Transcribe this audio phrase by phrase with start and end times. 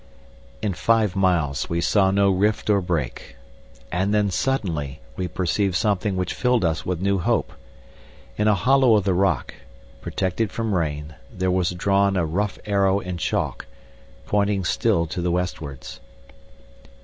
[0.63, 3.35] In five miles we saw no rift or break.
[3.91, 7.53] And then suddenly we perceived something which filled us with new hope.
[8.35, 9.53] In a hollow of the rock,
[10.01, 13.67] protected from rain, there was drawn a rough arrow in chalk,
[14.25, 15.99] pointing still to the westwards.